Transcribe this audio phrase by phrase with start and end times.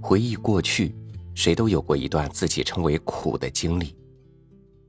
[0.00, 0.94] 回忆过去，
[1.34, 3.94] 谁都有过一段自己称为苦的经历。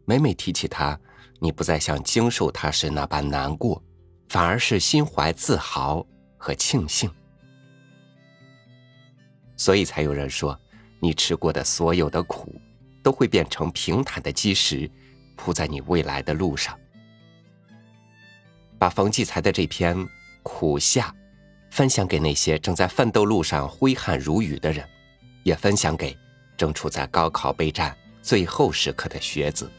[0.06, 1.00] 每每提起它，
[1.40, 3.82] 你不再像经受它时那般难过，
[4.30, 6.06] 反而是心怀自豪
[6.38, 7.10] 和庆幸。
[9.58, 10.60] 所以才有人说，
[11.00, 12.60] 你吃过的所有的苦，
[13.04, 14.90] 都会变成平坦的基石，
[15.36, 16.78] 铺在你未来的路上。
[18.80, 19.96] 把冯骥才的这篇
[20.42, 21.10] 《苦夏》，
[21.70, 24.84] 分享给那些正在奋斗路上挥汗如雨的人，
[25.44, 26.18] 也分享给
[26.58, 29.70] 正处在高考备战最后时刻的学子。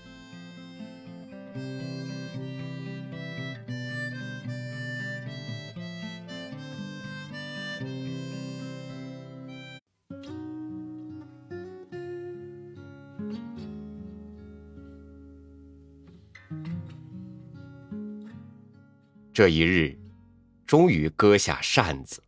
[19.35, 19.99] 这一日，
[20.67, 22.22] 终于割下扇子。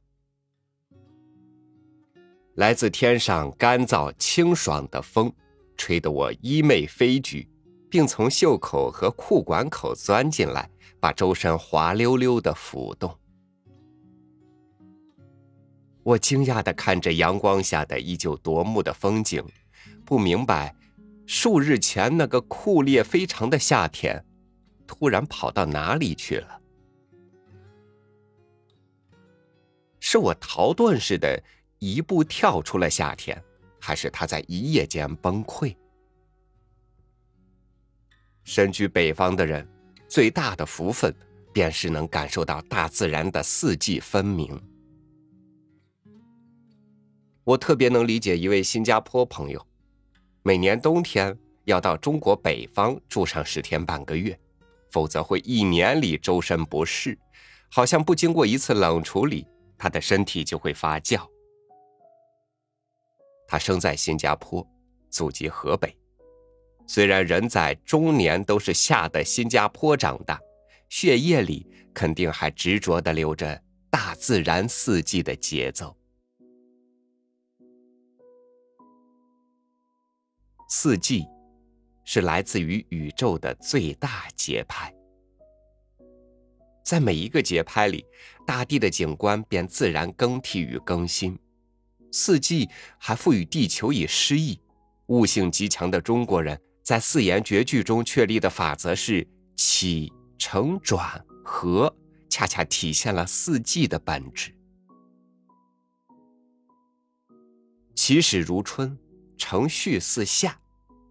[2.57, 5.33] 来自天上干燥清爽的风，
[5.77, 7.49] 吹得我衣袂飞举，
[7.91, 13.13] 并从袖口和裤管口钻进来，把周身滑溜溜的浮动。
[16.05, 19.45] 我惊讶的看着阳光下的依旧夺目的风景，
[20.05, 20.73] 不明白，
[21.27, 24.25] 数日前那个酷烈非常的夏天，
[24.87, 26.61] 突然跑到哪里去了。
[29.99, 31.43] 是我逃遁似的，
[31.93, 33.43] 一步跳出了夏天，
[33.79, 35.77] 还是他在一夜间崩溃？
[38.43, 39.69] 身居北方的人，
[40.09, 41.15] 最大的福分
[41.53, 44.59] 便是能感受到大自然的四季分明。
[47.45, 49.67] 我特别能理解一位新加坡朋友，
[50.43, 54.39] 每年冬天要到中国北方住上十天半个月，
[54.91, 57.19] 否则会一年里周身不适，
[57.71, 59.47] 好像不经过一次冷处理。
[59.77, 61.29] 他的身体就会发酵。
[63.47, 64.67] 他生在新加坡，
[65.11, 65.97] 祖籍河北，
[66.87, 70.41] 虽然人在中年都是吓得新加坡长大，
[70.89, 75.97] 血液里肯定还执着的流着大自然四季的节奏。
[80.69, 81.25] 四季，
[82.05, 84.93] 是来自于宇宙的最大节拍。
[86.85, 88.05] 在每一个节拍里，
[88.47, 91.39] 大地的景观便自然更替与更新。
[92.15, 94.61] 四季还赋予地球以诗意。
[95.07, 99.27] 悟性极强的中国人在四言绝句中确立的法则是
[99.57, 101.93] 起承转合，
[102.31, 104.55] 恰恰体现了四季的本质。
[107.97, 108.97] 起始如春，
[109.37, 110.57] 承续似夏，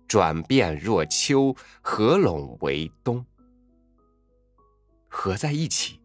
[0.08, 3.26] 转变若秋，合拢为冬。
[5.10, 6.00] 合在一起，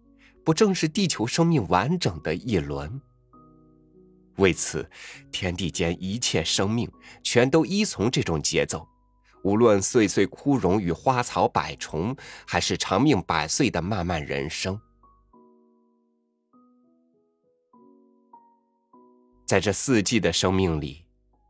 [0.45, 3.01] 不正是地球生命完整的一轮？
[4.39, 4.89] 为此，
[5.31, 6.91] 天地间一切生命
[7.23, 8.89] 全都依从这种节奏，
[9.45, 12.17] 无论岁岁枯荣与花草百虫，
[12.47, 14.81] 还是长命百岁的漫漫人生。
[19.45, 21.07] 在这四季的生命里，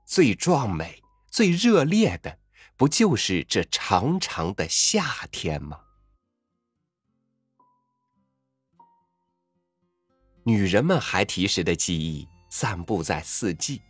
[0.06, 2.38] 最壮美、最热烈的，
[2.77, 5.81] 不就是这长长的夏天吗？
[10.44, 13.82] 女人们孩提时的记忆散布在四季，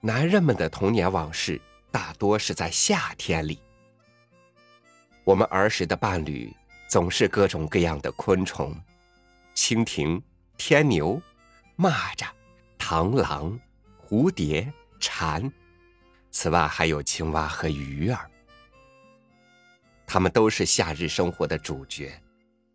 [0.00, 3.58] 男人们的童年往事大多是在夏天里。
[5.24, 6.54] 我们儿时的伴侣
[6.88, 8.74] 总是各种各样的昆虫：
[9.54, 10.22] 蜻蜓、
[10.56, 11.20] 天牛、
[11.76, 12.28] 蚂蚱、
[12.78, 13.58] 螳螂、
[14.06, 15.50] 蝴蝶、蝉，
[16.30, 18.30] 此外还有青蛙和鱼儿。
[20.06, 22.12] 它们都是夏日生活的主角。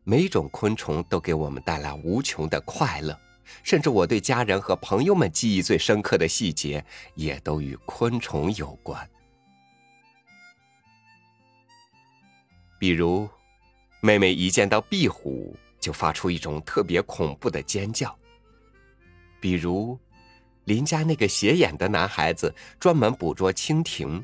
[0.03, 3.17] 每种昆虫都给我们带来无穷的快乐，
[3.63, 6.83] 甚至我对家人和朋友们记忆最深刻的细节，
[7.15, 9.09] 也都与昆虫有关。
[12.79, 13.29] 比如，
[14.01, 18.09] 妹妹一见到壁虎就发出一种特别恐怖的尖叫；
[19.39, 19.99] 比如，
[20.65, 24.23] 邻家那个斜眼的男孩子专门捕捉蜻蜓；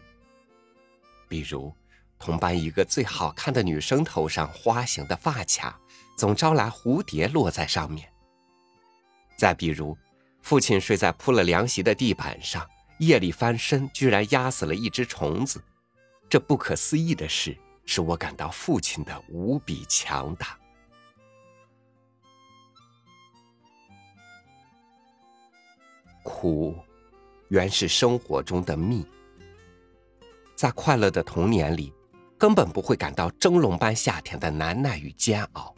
[1.27, 1.73] 比如。
[2.19, 5.79] 同班一个最好看的女生头上花形的发卡，
[6.15, 8.11] 总招来蝴蝶落在上面。
[9.37, 9.97] 再比如，
[10.41, 12.67] 父亲睡在铺了凉席的地板上，
[12.99, 15.63] 夜里翻身居然压死了一只虫子。
[16.27, 20.57] 这不可思议的事，使我感到父亲的无比强大。
[26.23, 26.75] 苦，
[27.49, 29.05] 原是生活中的蜜。
[30.55, 31.93] 在快乐的童年里。
[32.39, 35.73] 根本不会感到蒸笼般夏天的难耐与煎熬，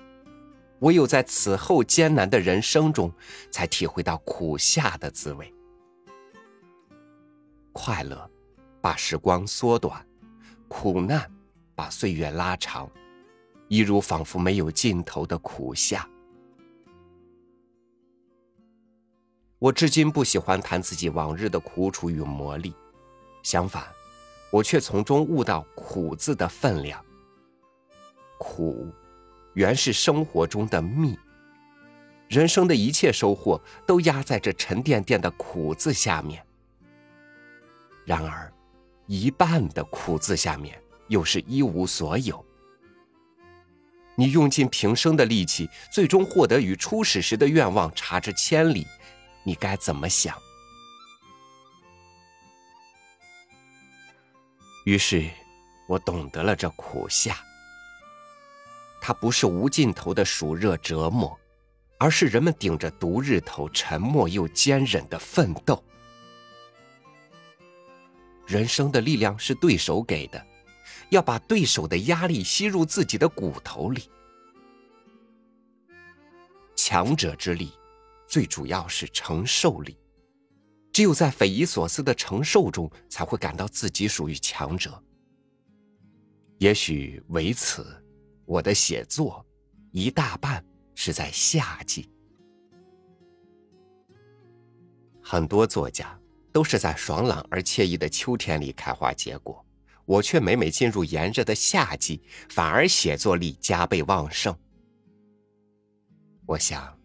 [0.81, 3.11] 唯有在此后艰难的人生中，
[3.51, 5.53] 才体会到苦夏的滋味。
[7.71, 8.29] 快乐，
[8.81, 10.01] 把时光缩短；
[10.67, 11.29] 苦难，
[11.75, 12.89] 把岁月拉长，
[13.67, 16.07] 一如仿佛没有尽头的苦夏。
[19.59, 22.73] 我至今不喜欢谈自己往日的苦楚与磨砺，
[23.43, 23.83] 相反，
[24.51, 27.03] 我却从中悟到“苦”字的分量。
[28.37, 28.87] 苦，
[29.59, 31.19] 原是生活中的蜜。
[32.29, 36.41] 人生的一切收获都压在这沉甸甸的“苦”字下面。
[38.05, 38.49] 然而，
[39.05, 42.45] 一半的“苦”字下面又是一无所有。
[44.15, 48.87] 你用尽平生的力气，最终获得与初始时的愿望差之千里。
[49.43, 50.33] 你该怎么想？
[54.85, 55.29] 于是，
[55.85, 57.35] 我懂得了这苦夏。
[59.09, 61.35] 它不是无尽头的暑热折磨，
[61.97, 65.83] 而是人们顶着毒日头沉默又坚忍的奋斗。
[68.45, 70.45] 人生的力量是对手给的，
[71.09, 74.03] 要把对手的压力吸入自己的骨头里。
[76.75, 77.71] 强者之力。
[78.27, 79.97] 最主要是承受力，
[80.93, 85.03] 只有在匪夷所思的承受中，才会感到自己属于强者。
[86.59, 87.99] 也许为此，
[88.49, 89.45] 我的写作
[89.91, 90.65] 一大半
[90.95, 92.09] 是在夏季。
[95.21, 96.19] 很多作家
[96.51, 99.63] 都是在爽朗而惬意的秋天里开花结果，
[100.03, 104.57] 我却每每进入炎热的夏季，反而写作力加倍旺盛。
[106.47, 106.97] 我想。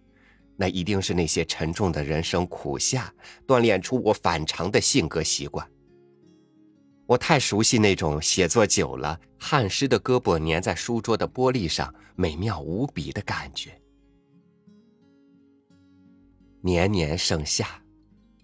[0.56, 3.12] 那一定是那些沉重的人生苦夏
[3.44, 5.68] 锻炼出我反常的性格习惯。
[7.06, 13.80] 我太熟悉那种写作久了，汗湿的胳膊粘在书桌的玻璃上，美妙无比的感觉。
[16.62, 17.82] 年年盛夏，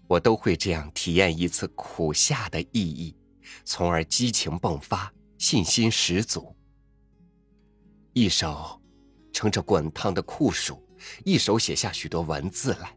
[0.07, 3.15] 我都会这样体验一次苦夏的意义，
[3.65, 6.55] 从而激情迸发，信心十足。
[8.13, 8.79] 一手
[9.33, 10.81] 撑着滚烫的酷暑。
[11.25, 12.95] 一手写下许多文字来。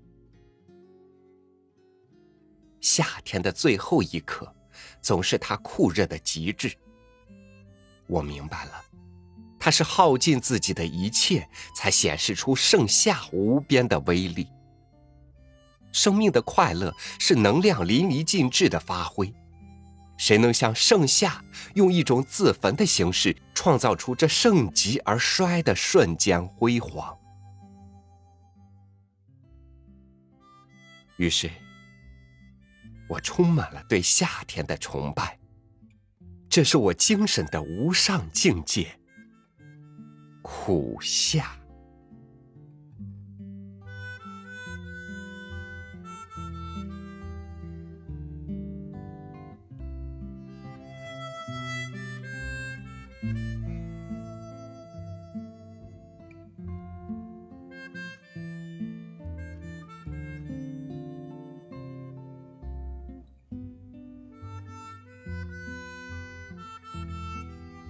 [2.83, 4.55] 夏天的最后一刻，
[5.01, 6.75] 总是它酷热的极致。
[8.07, 8.85] 我明白了，
[9.59, 14.49] 它是耗尽自己的一切，才显示出盛夏无边的威力。
[15.93, 19.33] 生命的快乐是能量淋漓尽致的发挥。
[20.17, 21.45] 谁能像盛夏，
[21.75, 27.17] 用一种自焚的形式，创造出这盛极而衰的瞬间辉煌？
[31.17, 31.51] 于是，
[33.09, 35.39] 我充满了对夏天的崇拜。
[36.49, 38.99] 这是我精神的无上境界——
[40.43, 41.64] 苦夏。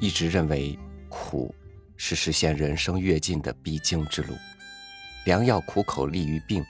[0.04, 0.78] 一直认为
[1.08, 1.54] 苦
[1.96, 4.34] 是实现人生跃进的必经之路，
[5.24, 6.62] 良药苦口利于病。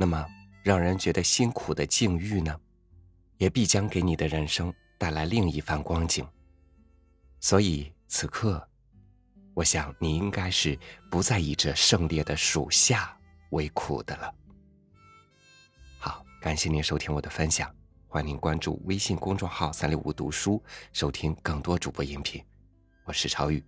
[0.00, 0.26] 那么，
[0.64, 2.58] 让人觉得辛苦的境遇呢，
[3.38, 6.26] 也必将给你的人生带来另一番光景。
[7.38, 8.68] 所以，此刻，
[9.54, 10.76] 我想你应该是
[11.08, 13.16] 不再以这盛烈的暑夏
[13.50, 14.34] 为苦的了。
[16.00, 17.72] 好，感谢您收听我的分享，
[18.08, 20.60] 欢迎您关注微信公众号“三六五读书”，
[20.92, 22.42] 收听更多主播音频。
[23.06, 23.62] 我是超宇，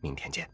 [0.00, 0.48] 明天见。